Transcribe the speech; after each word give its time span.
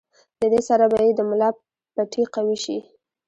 د 0.39 0.41
دې 0.51 0.61
سره 0.69 0.85
به 0.91 0.97
ئې 1.03 1.11
د 1.15 1.19
ملا 1.29 1.49
پټې 1.95 2.23
قوي 2.33 2.57
شي 2.63 2.77